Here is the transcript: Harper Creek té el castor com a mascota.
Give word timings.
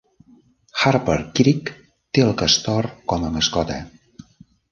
Harper 0.85 1.17
Creek 1.39 1.69
té 2.17 2.25
el 2.27 2.33
castor 2.41 2.89
com 3.13 3.27
a 3.27 3.31
mascota. 3.37 3.77